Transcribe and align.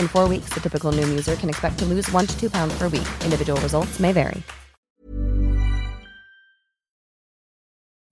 In 0.00 0.06
four 0.14 0.26
weeks, 0.32 0.48
the 0.54 0.60
typical 0.66 0.90
Noom 0.98 1.10
user 1.20 1.36
can 1.40 1.50
expect 1.54 1.76
to 1.80 1.84
lose 1.92 2.06
one 2.18 2.26
to 2.30 2.34
two 2.40 2.50
pounds 2.56 2.74
per 2.80 2.88
week. 2.96 3.08
Individual 3.26 3.60
results 3.60 4.00
may 4.00 4.12
vary. 4.12 4.42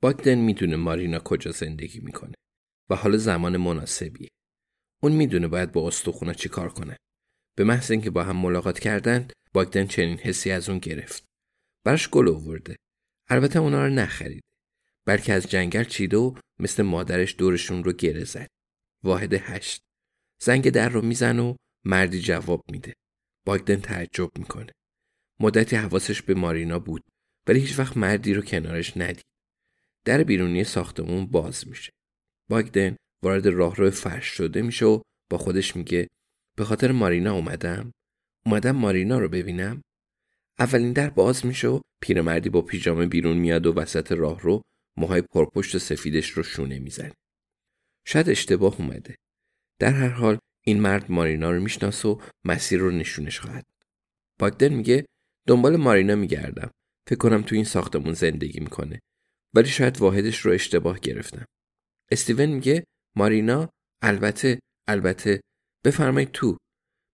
باگدن 0.03 0.39
می‌دونه 0.39 0.77
مارینا 0.77 1.19
کجا 1.19 1.51
زندگی 1.51 2.01
می‌کنه 2.01 2.35
و 2.91 2.97
حال 2.97 3.17
زمان 3.17 3.57
مناسبیه. 3.57 4.29
اون 5.03 5.13
می‌دونه 5.13 5.49
باید 5.49 5.73
با 5.73 5.89
استخونا 5.89 6.33
چی 6.33 6.49
کار 6.49 6.69
کنه. 6.69 6.97
به 7.57 7.65
محض 7.65 7.91
اینکه 7.91 8.11
با 8.11 8.25
هم 8.25 8.37
ملاقات 8.37 8.79
کردند 8.79 9.33
باگدن 9.53 9.87
چنین 9.87 10.19
حسی 10.19 10.51
از 10.51 10.69
اون 10.69 10.79
گرفت. 10.79 11.25
براش 11.85 12.09
گل 12.09 12.29
آورده. 12.29 12.77
البته 13.29 13.59
اونا 13.59 13.87
رو 13.87 13.93
نخرید. 13.93 14.43
بلکه 15.07 15.33
از 15.33 15.47
جنگل 15.47 15.85
چیده 15.85 16.17
و 16.17 16.35
مثل 16.59 16.83
مادرش 16.83 17.35
دورشون 17.39 17.85
رو 17.85 17.93
گره 17.93 18.25
زد. 18.25 18.49
واحد 19.05 19.35
هشت. 19.35 19.81
زنگ 20.43 20.71
در 20.71 20.89
رو 20.89 21.03
میزن 21.03 21.39
و 21.39 21.55
مردی 21.85 22.21
جواب 22.21 22.65
میده. 22.71 22.95
باگدن 23.47 23.81
تعجب 23.81 24.39
می‌کنه. 24.39 24.73
مدتی 25.41 25.77
حواسش 25.77 26.23
به 26.23 26.35
مارینا 26.35 26.79
بود 26.79 27.03
ولی 27.47 27.61
هیچ 27.61 27.79
وقت 27.79 27.97
مردی 27.97 28.35
رو 28.35 28.43
کنارش 28.43 28.97
ندید. 28.97 29.25
در 30.05 30.25
بیرونی 30.25 30.65
ساختمون 30.65 31.27
باز 31.27 31.69
میشه. 31.69 31.93
باگدن 32.51 32.97
وارد 33.23 33.47
راهرو 33.47 33.91
فرش 33.91 34.27
شده 34.27 34.63
میشه 34.63 34.87
و 34.87 35.01
با 35.31 35.39
خودش 35.39 35.77
میگه 35.77 36.09
به 36.57 36.65
خاطر 36.65 36.93
مارینا 36.93 37.35
اومدم. 37.35 37.93
اومدم 38.47 38.77
مارینا 38.77 39.19
رو 39.19 39.29
ببینم. 39.29 39.83
اولین 40.59 40.93
در 40.93 41.11
باز 41.11 41.47
میشه 41.47 41.69
و 41.69 41.81
پیرمردی 42.03 42.49
با 42.49 42.63
پیژامه 42.63 43.07
بیرون 43.07 43.37
میاد 43.37 43.67
و 43.67 43.73
وسط 43.73 44.13
راهرو 44.13 44.63
موهای 44.97 45.23
پرپشت 45.23 45.79
سفیدش 45.79 46.31
رو 46.31 46.43
شونه 46.43 46.79
می‌زنه. 46.79 47.13
شاید 48.07 48.31
اشتباه 48.31 48.77
اومده. 48.81 49.15
در 49.79 49.93
هر 49.93 50.09
حال 50.09 50.39
این 50.67 50.81
مرد 50.81 51.11
مارینا 51.11 51.51
رو 51.51 51.61
می‌شناسه 51.61 52.09
و 52.09 52.21
مسیر 52.45 52.81
رو 52.81 52.91
نشونش 52.91 53.41
خواهد. 53.41 53.67
باگدن 54.39 54.69
میگه 54.69 55.07
دنبال 55.47 55.77
مارینا 55.77 56.15
میگردم. 56.15 56.71
فکر 57.09 57.19
کنم 57.19 57.43
تو 57.43 57.55
این 57.55 57.65
ساختمون 57.65 58.15
زندگی 58.15 58.61
می‌کنه. 58.61 59.01
ولی 59.55 59.69
شاید 59.69 60.01
واحدش 60.01 60.39
رو 60.39 60.53
اشتباه 60.53 60.99
گرفتم. 60.99 61.45
استیون 62.11 62.47
میگه 62.47 62.85
مارینا 63.17 63.69
البته 64.03 64.61
البته 64.89 65.41
بفرمایید 65.85 66.33
تو. 66.33 66.57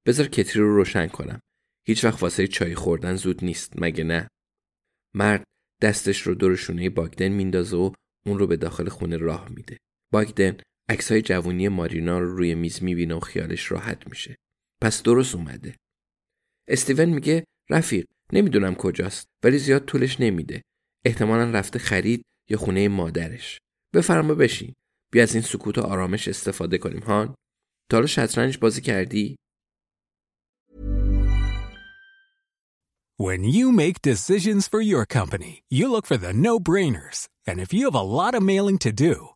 بذار 0.07 0.27
کتری 0.27 0.63
رو 0.63 0.77
روشن 0.77 1.07
کنم. 1.07 1.41
هیچ 1.87 2.05
وقت 2.05 2.23
واسه 2.23 2.47
چای 2.47 2.75
خوردن 2.75 3.17
زود 3.17 3.45
نیست 3.45 3.73
مگه 3.77 4.05
نه؟ 4.05 4.29
مرد 5.15 5.45
دستش 5.83 6.21
رو 6.21 6.35
دور 6.35 6.57
شونه 6.57 6.91
باگدن 6.91 7.29
میندازه 7.29 7.77
و 7.77 7.93
اون 8.27 8.39
رو 8.39 8.47
به 8.47 8.57
داخل 8.57 8.89
خونه 8.89 9.17
راه 9.17 9.49
میده. 9.49 9.79
باگدن 10.13 10.57
عکسای 10.89 11.23
جوونی 11.23 11.69
مارینا 11.69 12.19
رو 12.19 12.37
روی 12.37 12.55
میز 12.55 12.83
می‌بینه 12.83 13.15
و 13.15 13.21
خیالش 13.21 13.71
راحت 13.71 14.09
میشه. 14.09 14.37
پس 14.83 15.03
درست 15.03 15.35
اومده. 15.35 15.77
استیون 16.69 17.09
میگه 17.09 17.45
رفیق 17.71 18.07
نمی‌دونم 18.33 18.75
کجاست 18.75 19.27
ولی 19.45 19.59
زیاد 19.59 19.85
طولش 19.85 20.21
نمیده. 20.21 20.63
احتمالا 21.05 21.51
رفته 21.51 21.79
خرید 21.79 22.23
یا 22.51 22.59
خونه 22.59 22.89
مادرش. 22.89 23.59
بفرما 23.95 24.35
بشین. 24.35 24.75
بیا 25.13 25.23
از 25.23 25.35
این 25.35 25.43
سکوت 25.43 25.79
و 25.79 25.81
آرامش 25.81 26.29
استفاده 26.29 26.79
کنیم 26.79 27.03
هان. 27.03 27.35
تا 27.91 27.97
حالا 27.97 28.07
شطرنج 28.07 28.59
بازی 28.59 28.81
کردی؟ 28.81 29.37
When 33.19 33.45
you 33.45 33.73
make 33.73 34.03
decisions 34.03 34.69
for 34.69 34.83
your 34.83 35.07
company, 35.07 35.63
you 35.71 35.87
look 35.89 36.07
for 36.07 36.19
the 36.19 36.33
no-brainers. 36.35 37.19
And 37.49 37.61
if 37.61 37.73
you 37.73 37.83
have 37.89 37.95
a 37.95 38.11
lot 38.19 38.35
of 38.35 38.43
mailing 38.43 38.79
to 38.79 38.93
do, 38.93 39.36